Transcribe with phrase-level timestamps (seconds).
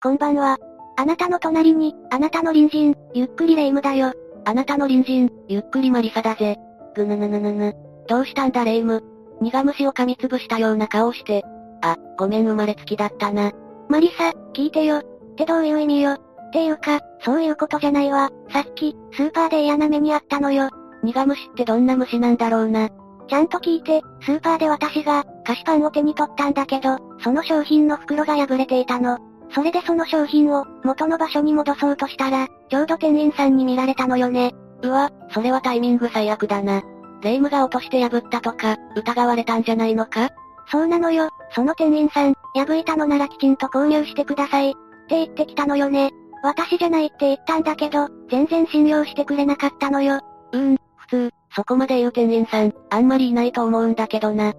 [0.00, 0.58] こんばんは。
[0.96, 4.12] あなたの隣に、あなたの隣人、ゆっくりレ夢ムだよ。
[4.44, 6.56] あなたの隣人、ゆっくりマリサだぜ。
[6.94, 7.74] ぐぬぬぬぬぬ。
[8.06, 9.04] どうしたんだレ夢ム。
[9.40, 11.42] 苦虫を噛みつぶしたような顔をして。
[11.82, 13.50] あ、ごめん生まれつきだったな。
[13.88, 14.98] マリサ、聞いてよ。
[14.98, 15.02] っ
[15.34, 16.12] てどういう意味よ。
[16.12, 18.30] っていうか、そういうことじゃないわ。
[18.52, 20.70] さっき、スーパーで嫌な目にあったのよ。
[21.02, 22.88] 苦虫ってどんな虫なんだろうな。
[23.28, 29.18] ちゃんと聞いて、スーパーで私が、菓子パンを手に取ったんだけど、その商品の袋が破れていたの。
[29.50, 34.54] それでその商品を、元の場所に戻そうとしたら、ちょうど店員さんに見られたのよね。
[34.82, 36.82] うわ、それはタイミング最悪だな。
[37.22, 40.28] レイムが落として破ったとか、疑われたんじゃないのか？
[40.70, 44.70] そうなのよ、その店員さん、破いたのならきちんと購入してください。
[44.70, 44.78] って
[45.10, 46.10] 言ってきたのよね。
[46.42, 50.20] 私じゃないって言ったんだけど、全然信用してくれなかったのよ。
[50.52, 54.52] うーん、普通、そこまで言う店員さん、あんまりいないと思うんだけどな。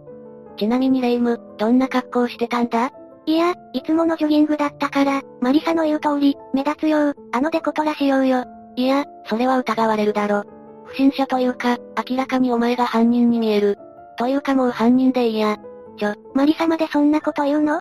[0.57, 2.91] ちなみにレイム、どんな格好してたんだ？
[3.29, 8.43] いや、いつものジョギングだったから、マリサの言う通り、目立つよう、あのデコトラしようよ。
[8.75, 10.45] いや、それは疑われるだろ。
[10.85, 11.77] 不審者というか、
[12.09, 13.77] 明らかにお前が犯人に見える。
[14.17, 15.57] というかもう犯人でいいや。
[15.99, 17.79] ちょ、マリサまでそんなこと言うの？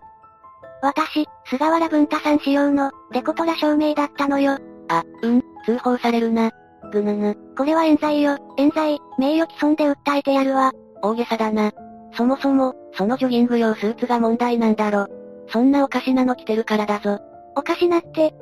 [0.83, 4.59] 私、菅原文太さん仕様の、デコトラ証明だったのよ。
[4.89, 6.51] あ、うん、通報されるな。
[6.93, 7.39] ぐぬぬ。
[7.57, 10.73] これは冤罪よ、冤罪、名誉毀損で訴えてやるわ。
[11.01, 11.73] 大げさだな。
[12.13, 15.07] そもそも、そのジョギング用スーツが問題なんだろ。
[15.53, 17.19] そんなおかしなの着てるからだぞ。
[17.57, 18.35] おかしなって。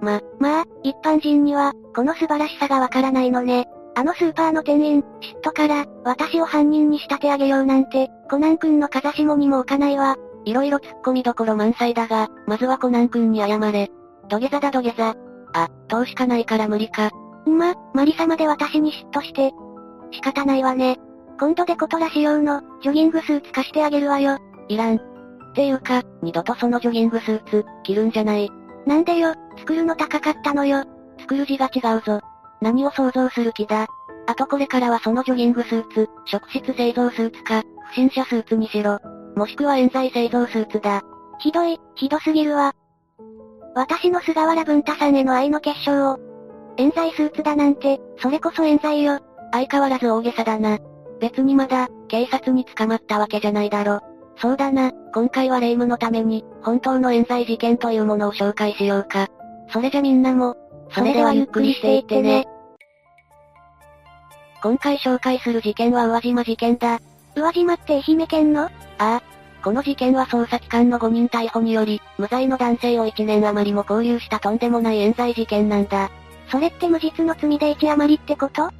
[0.00, 3.68] ま、まあ、一般人には、この素晴らしさがわからないのね。
[3.94, 10.16] あのスーパーの店員、嫉妬から、私を犯人に仕立て上げようなんて、コナン君の風下にも置かないわ。
[10.44, 13.90] いろいろ突っ込みどころ満載だが、まずはコナン君に謝れ。
[14.28, 15.14] 土下座だ土下座。
[15.54, 17.10] あ、うしかないから無理か。
[17.46, 19.52] んま、マリ様で私に嫉妬して。
[20.12, 20.96] 仕方ないわね。
[21.40, 24.38] 今度でコトラ仕様の、ジョギングスーツ貸してあげるわよ。
[24.68, 25.00] いらん。
[25.58, 28.48] っていうか、二度とそのジョギングスーツ、着るんじゃない。
[28.86, 30.84] なんでよ、作るの高かったのよ。
[31.18, 32.20] 作る字が違うぞ。
[32.60, 33.88] 何を想像する気だ。
[34.28, 39.00] あとこれからはそのジョギングスーツ、職質製造スーツか、不審者スーツにしろ。
[39.34, 41.02] もしくは冤罪製造スーツだ。
[41.40, 42.72] ひどい、ひどすぎるわ。
[43.74, 46.20] 私の菅原文太さんへの愛の結晶を。
[46.76, 49.18] 冤罪スーツだなんて、それこそ冤罪よ。
[49.50, 50.78] 相変わらず大げさだな。
[51.18, 54.07] 別にまだ、警察に捕まったわけじゃないだろ。
[54.40, 59.26] そうだな、今回は霊夢のために、本当の冤罪事件というものを紹介しようか。
[59.72, 60.56] それじゃみんなも、
[60.90, 62.46] それではゆっくりしていってね。
[64.62, 67.00] 今回紹介する事件は宇和島事件だ。
[67.36, 68.64] 宇和島って愛媛県の？
[68.64, 69.22] ああ。
[69.62, 76.10] この事件は捜査機関の5人逮捕により、無罪の男性を1年余りも拘留したとんでもない冤罪事件なんだ。
[76.50, 78.70] それって無実の罪で1余りってこと？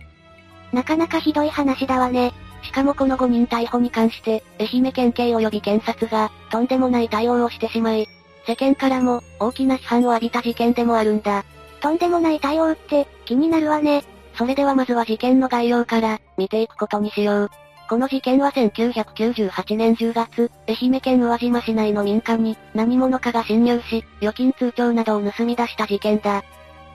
[0.73, 2.33] なかなかひどい話だわね。
[2.63, 8.07] しかもこの5人逮捕に関して、愛媛県警及び検察が、とんでもない対応をしてしまい、
[8.47, 11.45] 世間からも、大きな批判を浴びた事件でもあるんだ。
[11.81, 14.05] とんでもない対応って、気になるわね。
[14.35, 17.51] それではまずは事件の概要から、見ていくことにしよう。
[17.89, 26.45] この事件は1998年10月、愛媛県宇和島市内の民家に、何者かが侵入し、預金通帳などを盗み出した事件だ。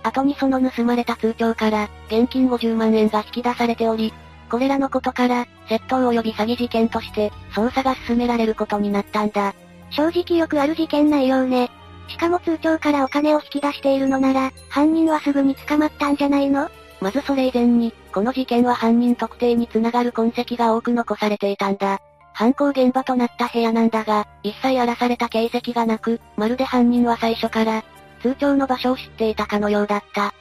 [0.03, 4.13] 後にその盗まれた通帳から、現金50万円が引き出されており、
[4.49, 9.55] これらのことから、窃盗及び詐欺事件として、捜査が進められることになったんだ。
[9.89, 11.69] 正直よくある事件内容ね。
[12.07, 16.69] しかも通帳からお金を引き出しているのなら、犯人はすぐに捕まったんじゃないの？
[17.01, 21.99] まずそれ以前に、この事件は犯人特定につながる痕跡が多く残されていたんだ。
[22.33, 27.83] 犯行現場となった部屋なんだが、一切荒らされた形跡がなく、まるで犯人は最初から、
[28.21, 30.33] 通帳の場所を知っていたかのようだった。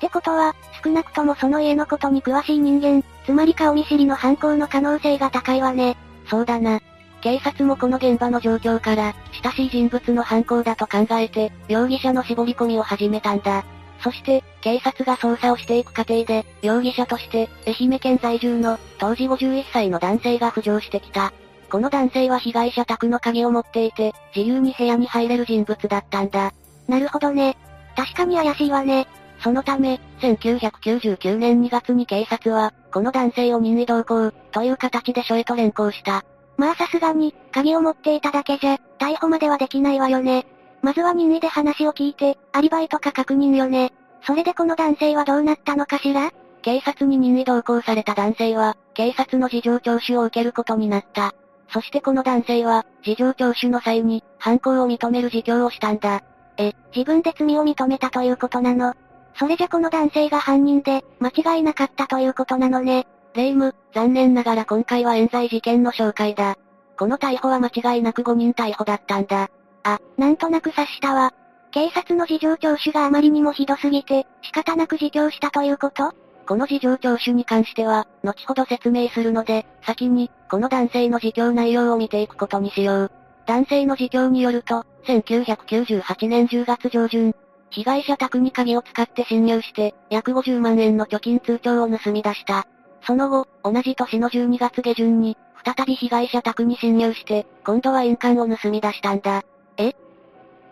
[0.00, 5.98] ってことは、少なくともその家のことに詳しい人間、つまり顔見知りの犯行の可能性が高いわね。
[6.26, 6.80] そうだな。
[7.20, 13.62] 警察もこの現場の状況から、親しい人物の犯行だと考えて、容疑者の絞り込みを始めたんだ。
[14.02, 21.34] そして、警察が捜査をしていく過程で、容疑者として、愛媛県在住の、当時51歳の男性が浮上してきた。
[21.70, 26.54] この男性は被害者宅の鍵を持っていて、自由に部屋に入れる人物だったんだ。
[26.88, 27.58] なるほどね。
[27.96, 29.06] 確かに怪しいわね。
[29.42, 36.24] そのため、1999年2月に警察は、この男性を任意同行、という形で署へと連行した。
[36.56, 40.46] まあさすがに、鍵を持っていただけじゃ、逮捕まではできないわよね。
[40.82, 43.92] まずは任意で話を聞いて、アリバイとか確認よね。
[44.26, 46.30] それでこの男性はどうなったのかしら？
[46.62, 51.34] 警察に任意同行された男性は、警察の事情聴取を受けることになった。
[51.72, 56.22] そしてこの男性は、事情聴取の際に、犯行を認める自供をしたんだ。
[56.58, 58.94] え、自分で罪を認めたということなの？
[59.40, 63.06] それじゃこの男性が犯人で、間違いなかったということなのね。
[63.32, 66.58] レイム、残念ながら今回は冤罪事件の紹介だ。
[66.98, 69.48] この逮捕は間違いなく5人逮捕だったんだ。
[69.82, 71.32] あ、なんとなく察したわ。
[71.70, 76.12] 警察の事情聴取があまりにもひどすぎて、仕方なく自供したということ？
[76.46, 83.12] この事情聴取に関しては、後ほど説明するので、先に、この男性の自供内容を見ていくことにしよう。
[83.46, 87.34] 男性の自供によると、1998年10月上旬、
[87.70, 92.66] 被害者宅に鍵を使って侵入して、約50万円の貯金通帳を盗み出した。
[93.06, 99.42] その後、同じ年の12月下旬に、再び被害者宅に侵入して、今度は印鑑を盗み出したんだ。
[99.76, 99.94] え？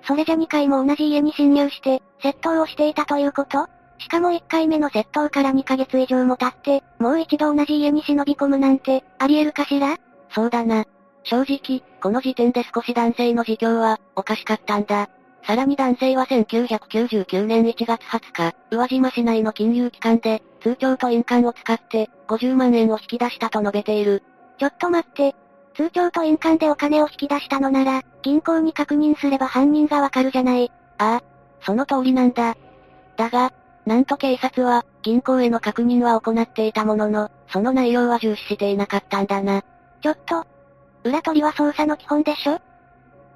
[0.02, 3.66] それじゃ2回も同じ家に侵入して、窃盗をしていたということ？
[3.98, 9.98] しかも1回目の窃盗から2ヶ月以上も経って、もう一度同じ家に忍び込むなんて、あり得るかしら？
[10.30, 10.84] そうだな。
[11.24, 15.10] 正直、この時点で少し男性の自供は、おかしかったんだ。
[15.44, 24.22] さらに男性は1999年1月20日、宇和島市内の金融機関で、通帳と印鑑を使って、50万円を引き出したと述べている。
[24.58, 25.34] ちょっと待って。
[25.74, 30.72] 通帳と印鑑でお金を引き出したのなら、銀行に確認すれば犯人がわかるじゃない。
[30.98, 31.22] ああ、
[31.64, 32.56] その通りなんだ。
[33.16, 33.52] だが、
[33.86, 39.62] なんと警察は、銀行への確認は行っていたものの、その内容は重視していなかったんだな。
[40.02, 40.44] ちょっと、
[41.04, 42.58] 裏取りは捜査の基本でしょ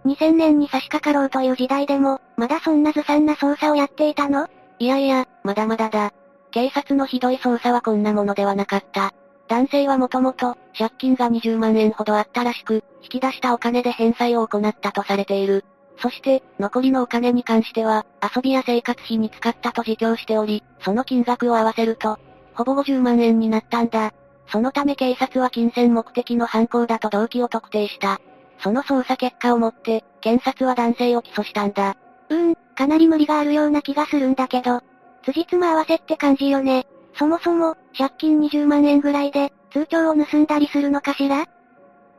[0.04, 4.49] ?2000 年に差し掛かろうという時代でも、まだそんなずさんな捜査をやっていたの？
[4.78, 6.12] いやいや、まだまだだ。
[6.50, 9.12] 警察のひどい捜査はこんなものではなかった。
[9.49, 15.64] 男性はもともと、借金が20万円ほどあったらしく、引き出したお金で返済を行ったとされている。
[15.99, 22.19] そして、残りのお金に関しては、遊びや生活費に使ったと自供しており、その金額を合わせると、
[22.54, 24.12] ほぼ50万円になったんだ。
[24.49, 28.20] そのため警察は金銭目的の犯行だと動機を特定した。
[28.62, 31.97] その捜査結果をもって、検察は男性を起訴したんだ。
[32.29, 34.81] うーん、かなり無理があるような気がするんだけど。
[35.25, 36.87] 辻褄合わせって感じよね。
[37.14, 41.47] そもそも、借金20万円ぐらいで、通帳を盗んだりするのかしら？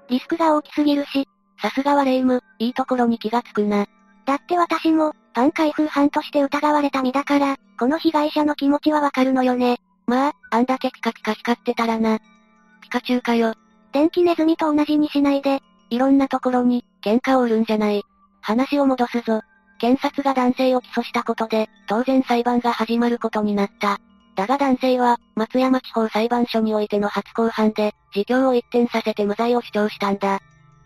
[0.10, 1.28] リスクが大きすぎるし、
[1.62, 3.86] さすがはレイム、いいところに気がつくな。
[4.26, 9.78] だって私も、パン開封犯として疑われた身だから、この被害者の気持ちはわかるのよね。
[10.08, 12.20] まあ、あんだけピカピカ光ってたらな。
[12.82, 13.54] ピカチュウかよ。
[13.92, 15.62] 電気ネズミと同じにしないで。
[15.94, 18.02] いろんなところに、喧嘩を売るんじゃない。
[18.42, 19.42] 話を戻すぞ。
[19.78, 24.00] 検察が男性を起訴したことで、当然裁判が始まることになった。
[24.36, 30.38] だが男性は、松山地方裁判所においての初公判で、自供を一転させて無罪を主張したんだ。
[30.38, 30.40] っ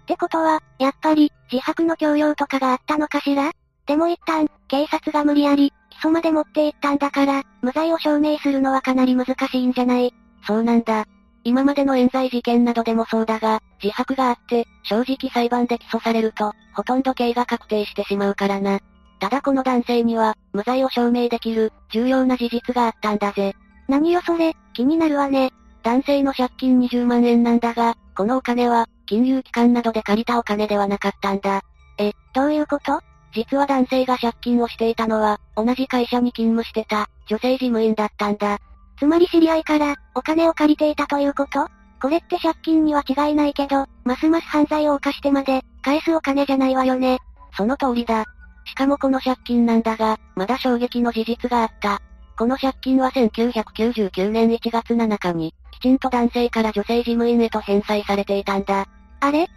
[0.07, 3.53] てことは、やっぱり、自白の強要とかがあったのかしら？
[3.85, 10.13] でも一旦、警察が無理やり、起訴まで持っていったんだから、無罪を証明するのはかなり難しいんじゃない？
[10.45, 11.05] そうなんだ。
[11.43, 18.79] 今までの冤罪事件などでもそうだが、自白があって、正直裁判で起訴されると、ほとんど刑が確定してしまうからな。
[19.19, 23.55] ただこの男性には、無罪を証明できる、重要な事実があったんだぜ。
[23.87, 25.51] 何よそれ、気になるわね。
[25.83, 31.61] 男性の借金20万円なんだが、このお金は、金融機関などで借りたお金ではなかったんだ。
[31.97, 32.99] え、どういうこと？
[33.33, 38.59] 実は男性が借金をしていたのは、同じ会社に勤務してた、女性事務員だったんだ。
[38.97, 41.67] つまり知り合いから、お金を借りていたということ？
[42.01, 47.19] これって借金には違いないけど、ますます犯罪を犯してまで、返すお金じゃないわよね。
[47.55, 48.25] その通りだ。
[48.65, 52.01] しかもこの借金なんだが、まだ衝撃の事実があった。
[52.37, 58.85] この借金は1999年1月7日に、きちんと男性から女性事務員へと返済されていたんだ。
[59.19, 59.47] あれ？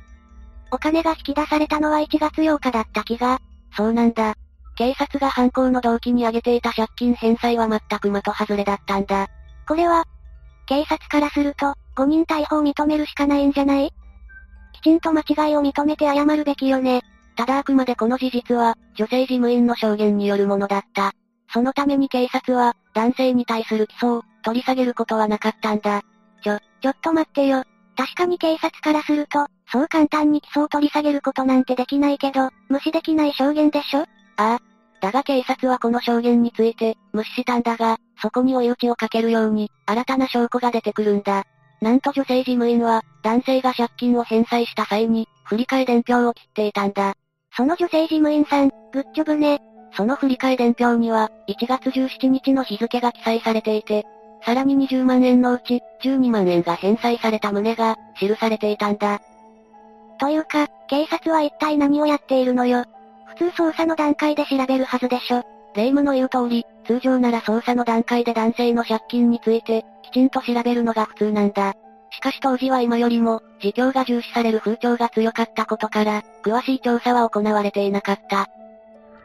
[0.70, 3.40] お金が引き出されたのは1月8日だった気が。
[3.76, 4.34] そうなんだ。
[4.80, 9.28] 警察が犯行の動機に挙げていた借金返済は全く的外れだったんだ。
[9.68, 10.04] これは、
[10.66, 13.92] 警察からすると、誤認逮捕を認めるしかないんじゃない？
[14.72, 17.02] きちんと間違いを認めて謝るべきよね。
[17.36, 21.12] ただあくまでこの事実は、女性事務員の証言によるものだった。
[21.52, 26.00] そのために警察は、男性に対する起訴を、取り下げることはなかったんだ。
[26.42, 27.64] ちょ、ちょっと待ってよ。
[27.98, 34.06] 確かに警察からすると、そう簡単に起訴を取り下げることなんてできないけど、無視できない証言でしょ？
[34.38, 34.69] ああ。
[35.00, 41.44] だが警察はこの証言について、無視したんだが、そこに追い打ちをかけるように、新たな証拠が出てくるんだ。
[41.80, 47.14] なんと女性事務員は、男性が借金を返済した際に、振替え伝票を切っていたんだ。
[47.56, 49.60] その女性事務員さん、グッジョブね。
[49.96, 54.04] その振替え伝票には、1月17日の日付が記載されていて、
[54.44, 59.20] さらに20万円のうち、12万円が返済された旨が、記されていたんだ。
[60.18, 62.84] というか、警察は一体何をやっているのよ。
[63.38, 65.42] 普通捜査の段階で調べるはずでしょ。
[65.74, 71.74] 霊夢の言う通り、通常なら捜査の段階で男性の借金について、きちんと調べるのが普通なんだ。
[72.10, 78.48] しかし当時は今よりも、自供が重視される風潮が強かったことから、詳しい調査は行われていなかった。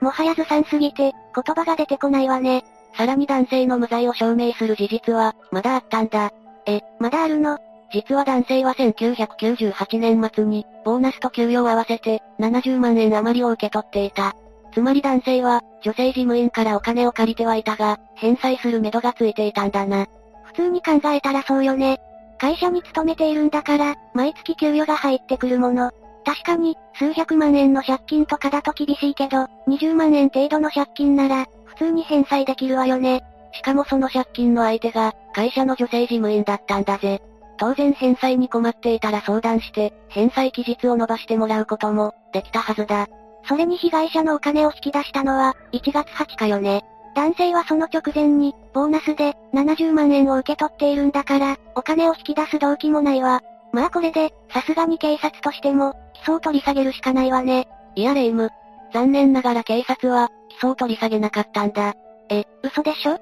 [0.01, 2.63] もはやずさんすぎて、言葉が出てこないわね。
[2.95, 6.31] さらに男性の無罪を証明する事実は、まだあったんだ。
[6.67, 7.57] え、まだあるの？
[7.92, 14.36] 実は男性は1998年末に、ボーナスと給与を合わせて、70万円余りを受け取っていた。
[14.74, 20.08] つまり男性は、女性事務員からお金を借りてはいたが、返済する目処がついていたんだな。
[20.44, 22.00] 普通に考えたらそうよね。
[22.38, 25.92] 会社に勤めているんだから、毎月給与が入ってくるもの。
[26.25, 33.24] 確かに、数百万円の借金とかだと厳しいけど、20万円程度の借金なら、普通に返済できるわよね。
[33.54, 37.22] しかもその借金の相手が、会社の女性事務員だったんだぜ。
[37.57, 43.07] 当然返済に困っていたら相談して、返済期日を伸ばしてもらうことも、できたはずだ。
[43.47, 46.83] それに被害者のお金を引き出したのは、1月8日よね。
[47.15, 53.41] 男性はその直前に、ボーナスで、70万円を受け取っているんだから、お金を引き出す動機もないわ。
[53.71, 57.67] まあこれで、さすがに警察としても、起訴を取り下げるしかないわね。
[57.95, 58.50] いやレイム。
[58.93, 61.93] 残念ながら警察は、起訴を取り下げなかったんだ。
[62.29, 63.19] え、嘘でしょ？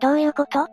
[0.00, 0.68] どういうこと？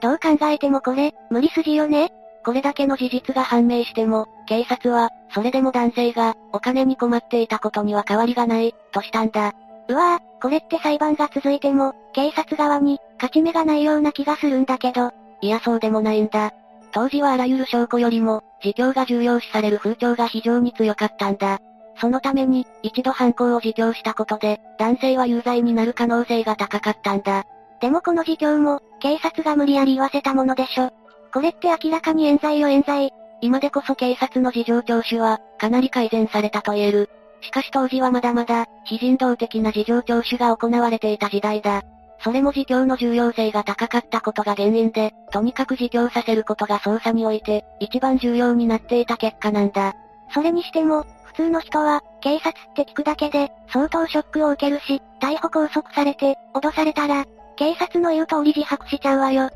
[0.00, 2.10] どう考えてもこれ、無理筋よね
[2.44, 9.52] これだけの事実が判明しても、警察は、それでも男性が、お金に困っていたことには変わりがない、としたんだ。
[9.88, 15.10] うわぁ、これって裁判が続いても、警察側に、勝ち目がないような気がするんだけど。
[15.40, 16.52] いやそうでもないんだ。
[16.92, 21.58] 当時はあらゆる証拠よりも、自供が重要視される風潮が非常に強かったんだ。
[22.00, 27.44] そのために、一度犯行を自供したことで、男性は有罪になる可能性が高かったんだ。
[27.84, 30.90] でもこの自供も、警察が無理やり言わせたものでしょ。
[31.34, 33.12] これって明らかに冤罪よ冤罪。
[33.42, 37.10] 今でこそ警察の事情聴取は、かなり改善されたと言える。
[37.42, 41.82] しかし当時はまだまだ、非人道的な事情聴取が行われていた時代だ。
[42.20, 49.92] それも自供の重要性が高かったことが原因で、とにかく自供させることが捜査において、一番重要になっていた結果なんだ。
[50.32, 59.50] それにしても、普通の人は、警察って聞くだけで、相当ショックを受けるし、逮捕拘束されて、脅されたら、警察の言う通り自白しちゃうわよ。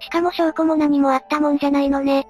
[0.00, 2.26] しかも証拠も何もあったもんじゃないのね。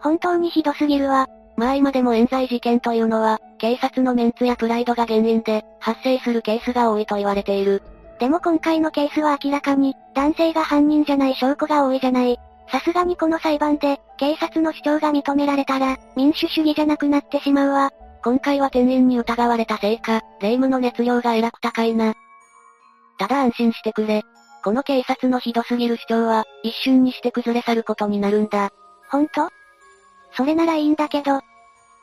[0.00, 1.26] 本当にひどすぎるわ。
[1.56, 7.82] まあ今でも冤罪事件というのは、警察のメンツやプライドが原因で、発生するケースが多いと言われている。
[8.18, 12.38] でも今回のケースは明らかに、男性が犯人じゃない証拠が多いじゃない。
[12.70, 17.90] さすがにこの裁判で、警察の主張が認められたら、民主主義じゃなくなってしまうわ。
[18.22, 22.14] 今回は店員に疑われたせいか、霊夢の熱量がえらく高いな。
[23.18, 24.24] ただ安心してくれ。
[24.62, 28.70] この警察のひどすぎる主張は、一瞬にして崩れ去ることになるんだ。
[29.10, 29.48] ほんと
[30.36, 31.40] それならいいんだけど。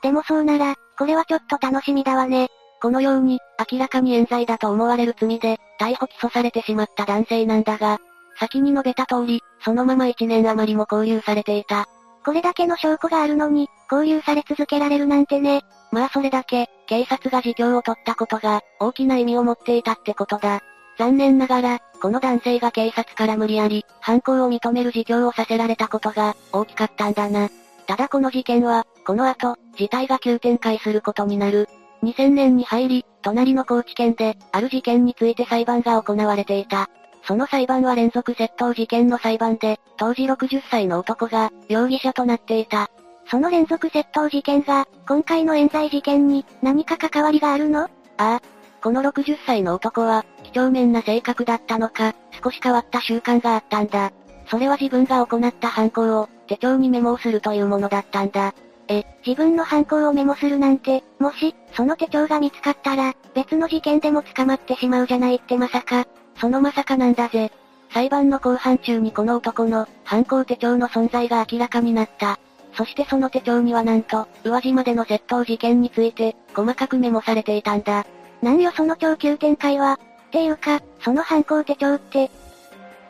[0.02, 2.48] でもそうなら、これはちょっと楽しみだわね。
[2.80, 3.40] このように、
[3.70, 7.98] 明らかに冤罪だと思われる罪で、逮捕起訴されてしまった男性なんだが、
[8.38, 11.86] 先に述べた通り、そのまま1年余りも拘留されていた。
[12.24, 15.62] これだけの証拠があるのに、拘留され続けられるなんてね。
[15.92, 20.60] まあそれだけ、警察が自供を取ったことが、大きな意味を持っていたってことだ。
[20.98, 27.48] 残念ながら、この男性が警察から無理やり、犯行を認める自供をさせられたことが、大きかったんだな。
[27.86, 31.68] ただこの事件は、この後、事態が急展開することになる。
[32.02, 36.88] 2000年に入り、隣の高知県で、ある事件について裁判が行われていた。
[37.26, 42.90] その裁判は連続窃盗事件の裁判で、当時60歳の男が、容疑者となっていた。
[43.30, 47.84] その連続窃盗事件が、今回の冤罪事件に、何か関わりがあるの？
[47.84, 48.42] ああ。
[48.84, 52.14] この60歳の男は、几帳面な性格だったのか、
[52.44, 54.12] 少し変わった習慣があったんだ。
[54.46, 58.52] それは自分が行った犯行を、手帳にメモをするというものだったんだ。
[58.88, 66.06] え、自分の犯行をメモするなんて、もし、その手帳が見つかったら、別の事件でも捕まってしまうじゃないってまさか。
[66.38, 67.52] そのまさかなんだぜ。
[67.90, 72.38] 裁判の後半中にこの男の、犯行手帳の存在が明らかになった。
[72.74, 78.04] そしてその手帳にはなんと、宇和島での窃盗事件について、細かくメモされていたんだ。
[78.44, 79.98] なんよその超急展開は。
[80.28, 82.30] っていうか、その犯行手帳って、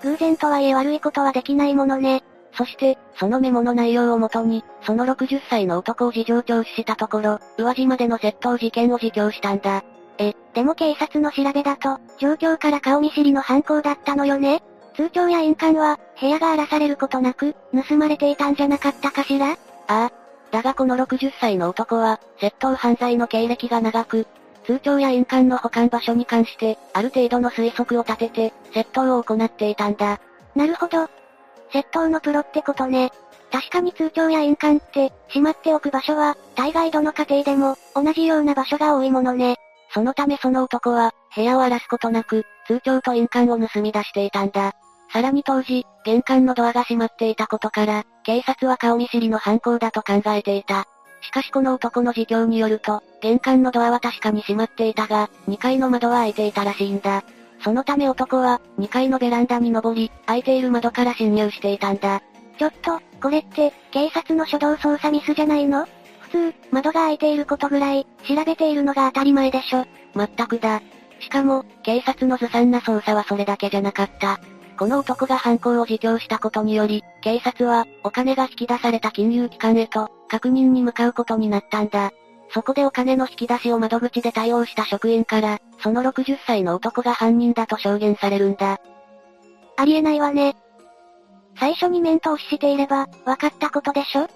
[0.02, 2.22] 偶然とはいえ悪いことはできないものね。
[2.52, 9.82] そして、そのメモの内容をもとに、その60歳の男を事情聴取したところ、宇和島での窃盗事件を自供したんだ。
[10.18, 14.62] え、でも警察の調べだと、状況から顔見知りの犯行だったのよね
[14.94, 17.56] 通帳や印鑑は、部屋が荒らされることなく、
[17.88, 19.52] 盗まれていたんじゃなかったかしら？
[19.52, 19.56] あ
[19.88, 20.12] あ。
[20.52, 24.28] だがこの60歳の男は、窃盗犯罪の経歴が長く、
[24.64, 30.20] 通帳や印鑑の保管場所に関して、ある程度の推測を立てて、窃盗を行っていたんだ。
[30.54, 31.04] なるほど。
[31.72, 33.10] 窃盗のプロってことね。
[33.52, 39.56] 確かに通帳や印鑑って、しまっておく場所は、大概どの家庭でも、同じような場所が多いものね。
[39.92, 44.72] そのためその男は、部屋を荒らすことなく、通帳と印鑑を盗み出していたんだ。
[45.12, 50.86] さらに当時、玄関のドアが閉まっていたことから、警察は顔見知りの犯行だと考えていた。
[51.24, 57.24] しかしこの男の自供によると、玄関のドアは確かに閉まっていたが、2階の窓は開いていたらしいんだ。
[57.62, 62.20] そのため男は、2階のベランダに登り、開いている窓から侵入していたんだ。
[62.58, 65.86] ちょっと、これって、警察の初動捜査ミスじゃないの？
[66.20, 69.86] 普通、窓が開いていることぐらい、調べているのが当たり前でしょ。
[70.12, 70.82] まったくだ。
[71.20, 74.40] しかも、警察のずさんな捜査はそれだけじゃなかった。
[74.78, 82.10] この男が犯行を自供したことにより、警察は、お金が引き出された金融機関へと、確認に向かうことになったんだ。
[82.50, 88.80] そこでお金の引き出しを窓口で対応した職員から、その60歳の男が犯人だと証言されるんだ。
[89.76, 90.56] ありえないわね。
[91.56, 94.26] 最初に面通ししていれば、分かったことでしょ？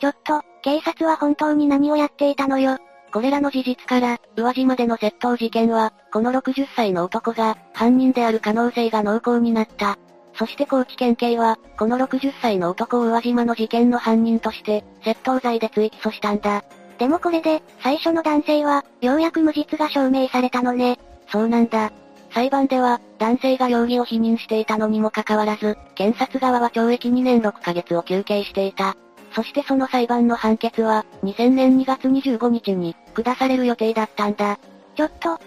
[0.00, 2.78] ちょっと、警察は本当に何をやっていたのよ？
[3.12, 9.98] これらの事実から、宇和島での窃盗事件は、この60歳の男が、犯人である可能性が濃厚になった。
[10.34, 16.64] そして高知県警は、この60歳の男を宇和島の事件の犯人として、窃盗罪で追起訴したんだ。
[16.98, 20.98] でもこれで、最初の男性は、ようやく無実が証明されたのね。
[21.30, 21.92] そうなんだ。
[22.30, 28.96] 裁判では、男性が容疑を否認していたのにもかかわらず、検察側は懲役2年6ヶ月を求刑していた。
[29.34, 34.58] そしてその裁判の判決は、2000年2月25日に、下される予定だったんだ。
[34.96, 35.38] ちょっと、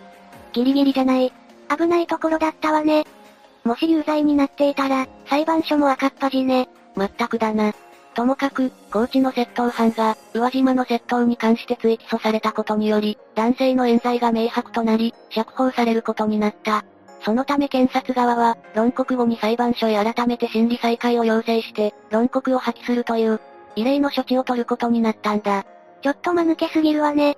[0.53, 1.33] ギリギリじゃない。
[1.75, 3.05] 危ないところだったわね。
[3.65, 6.69] もし有罪になっていたら、裁判所も赤っ端ね。
[6.95, 7.73] まったくだな。
[8.13, 16.85] ともかく、高知の窃盗犯が、宇和島の窃盗に関して追起訴されたことにより、男性の冤罪が明白となり、釈放されることになった。
[17.23, 23.41] そのため検察側は、論告後に裁判所へ改めて審理再開を要請して、論告を破棄するという、
[23.75, 25.65] 異例の処置を取ることになったんだ。
[26.03, 27.35] ちょっと間抜けすぎるわね。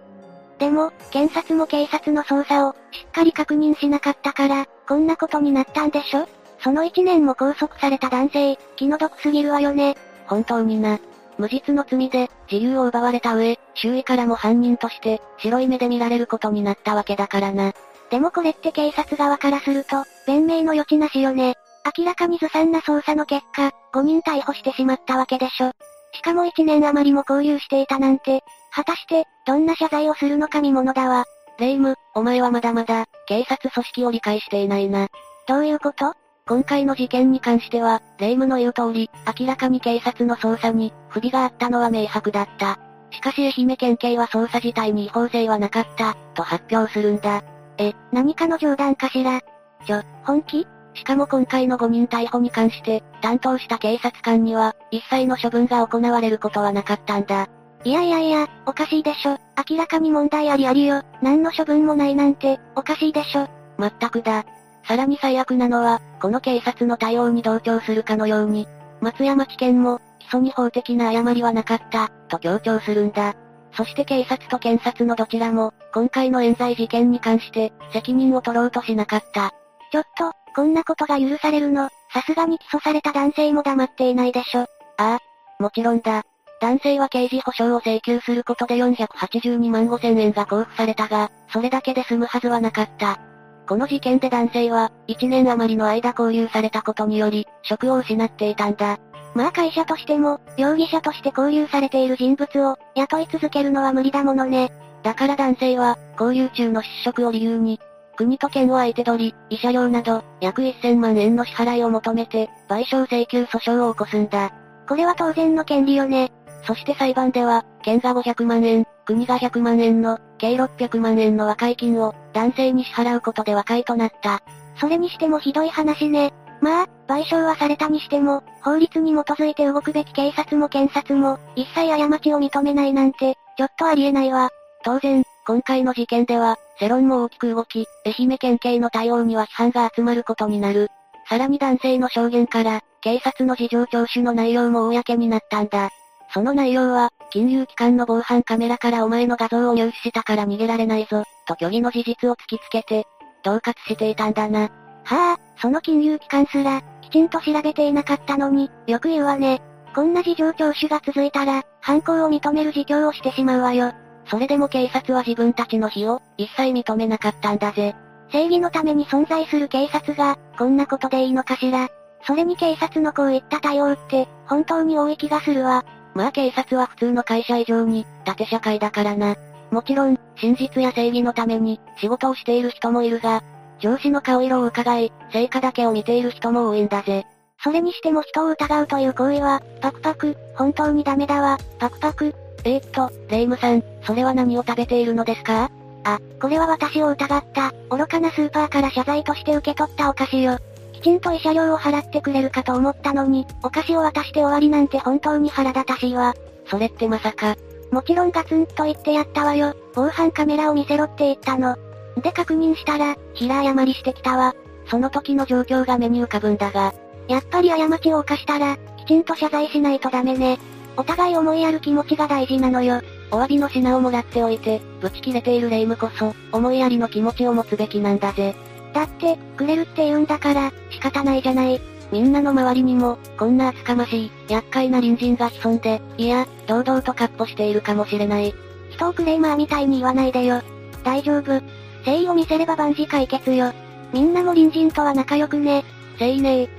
[0.60, 6.28] でも、検察も警察の捜査を、しっかり確認しなかったから、こんなことになったんでしょ？
[6.60, 9.96] その一年も拘束された男性、気の毒すぎるわよね。
[10.26, 11.00] 本当にな。
[11.38, 17.74] 無実の罪で、自由を奪われた上、周囲からも犯人として、白い目で見られることになったわけだからな。
[18.10, 21.54] でもこれって警察側からすると、弁明の余地なしよね。
[21.98, 25.72] 明らかにずさんな捜査の結果、5人逮捕してしまったわけでしょ。
[26.14, 28.44] しかも1年余りも交流していたなんて、
[28.78, 31.26] 果たして、どんな謝罪をするのか見物だわ。
[31.58, 35.08] レイム、お前はまだまだ、警察組織を理解していないな。
[35.48, 36.14] どういうこと？
[36.48, 39.10] 今回の事件に関しては、レイムの言う通り、
[39.40, 42.78] 明らかに警察の捜査に、不備があったのは明白だった。
[43.10, 47.42] しかし愛媛県警は捜査自体に違法性はなかった、と発表するんだ。
[47.80, 49.42] え、何かの冗談かしら？
[49.88, 50.68] ちょ、本気？
[50.94, 57.48] しかも今回の5人逮捕に関して、担当した警察官には、一切の処分が行われることはなかったんだ。
[57.84, 59.38] いやいやいや、おかしいでしょ。
[59.70, 61.04] 明らかに問題ありありよ。
[61.22, 63.48] 何の処分もないなんて、おかしいでしょ。
[63.78, 64.46] まったくだ。
[64.88, 68.68] さらに最悪なのは、この警察の対応に同調するかのように、
[69.02, 73.36] 松山地検も、基礎に法的な誤りはなかった、と強調するんだ。
[73.74, 79.52] そして警察と検察のどちらも、今回の冤罪事件に関して、責任を取ろうとしなかった。
[79.92, 84.62] ちょっと、こんなことが許されるの、さすがに起訴された男性も黙っていないでしょ。
[84.62, 84.66] あ
[84.98, 85.20] あ、
[85.60, 86.24] もちろんだ。
[86.60, 93.20] 男性は刑事保障を請求することで482万5千円が交付されたが、それだけで済むはずはなかった。
[93.68, 98.98] この事件で男性は、1年余りの間交留されたことにより、職を失っていたんだ。
[99.36, 104.72] まあ会社としても、容疑者として交留されている人物を、雇い続けるのは無理だものね。
[105.04, 107.80] だから男性は、交留中の失職を理由に、
[108.16, 114.52] 国と県を相手取り、慰謝料など、約1000万円の支払いを求めて、賠償請求訴訟を起こすんだ。
[114.88, 116.32] これは当然の権利よね。
[116.68, 124.42] そして裁判では、県が500万円、国が100万円の、計600万円の和解金を、男性に支払うことで和解となった。
[124.76, 126.34] それにしてもひどい話ね。
[126.60, 134.50] まあ、賠償はされたにしても、法律に基づいて動くべき警察も検察も、一切過ちを認めないなんて、ちょっとありえないわ。
[134.84, 140.90] 当然、今回の事件では、世論も大きく動き、愛媛県警の対応には批判が集まることになる。
[141.30, 145.92] さらに男性の証言から、警察の事情聴取の内容も公になったんだ。
[146.34, 153.06] その内容は、金融機関の防犯カメラからお前の画像を入手したから逃げられないぞ、と虚偽の事実を突きつけて、
[153.44, 154.70] 恫喝していたんだな。
[155.04, 159.62] はあ、その金融機関すら、きちんと調べていなかったのに、よく言うわね。
[159.96, 163.94] こんな事情聴取が続いたら、犯行を認める自供をしてしまうわよ。
[164.30, 167.96] それでも警察は自分たちの非を、一切認めなかったんだぜ。
[168.32, 171.88] 正義のために存在する警察が、こんなことでいいのかしら。
[172.24, 175.86] それに警察のこういった対応って、本当に多い気がするわ。
[176.18, 179.36] まあ警察は普通の会社以上に、縦社会だからな。
[179.70, 183.44] もちろん、真実や正義のために、仕事をしている人もいるが、
[183.80, 187.28] 上司の顔色を伺い、成果だけを見ている人も多いんだぜ。
[187.64, 192.34] それにしても人を疑うという行為は、パクパク、本当にダメだわ、パクパク。
[192.64, 195.70] えー、っと、レイムさん、それは何を食べているのですか？
[196.04, 200.58] あ、これは私を疑った、愚かなスーパーから謝罪として受け取ったお菓子よ。
[200.98, 206.34] きちんと慰謝料を払ってくれるかと思ったのに、お菓子を渡して終わりなんて本当に腹立たしいわ。
[206.66, 207.56] それってまさか。
[207.92, 209.76] もちろんガツンと言ってやったわよ。
[209.94, 211.78] 防犯カメラを見せろって言ったの。
[212.22, 214.56] で確認したら、平謝りしてきたわ。
[214.90, 216.94] その時の状況が目に浮かぶんだが、
[217.28, 220.58] やっぱり過ちを犯したら、きちんと謝罪しないとダメね。
[220.98, 223.02] お互い思いやる気持ちが大事なのよ。
[223.32, 228.56] お詫びの品をもらっておいて、ブチ切れている霊夢こそ、思いやりの気持ちを持つべきなんだぜ。
[228.94, 231.80] だって、くれるって言うんだから、仕方ないじゃない。
[232.12, 238.54] みんなの周りにも、こんな厚かましい、厄介な隣人が潜んで、いや、堂々と闊歩しているかもしれない。
[238.92, 240.62] 人をクレーマーみたいに言わないでよ。
[241.04, 241.62] 大丈夫。
[242.00, 243.74] 誠意を見せれば万事解決よ。
[244.14, 245.84] みんなも隣人とは仲良くね。
[246.14, 246.70] 誠意ねえ。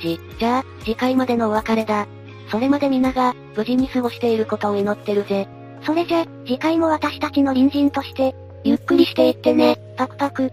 [0.00, 2.06] じ、じゃあ、次回までのお別れだ。
[2.50, 5.48] それまで皆が、無事に過ごしていることを祈ってるぜ。
[5.82, 10.52] それじゃ、次回も私たちの隣人として、ゆっくりしていってね、パクパク。